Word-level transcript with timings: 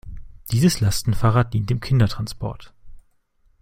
Dieses 0.49 0.79
Lastenfahrrad 0.79 1.53
dient 1.53 1.69
dem 1.69 1.79
Kindertransport. 1.79 2.73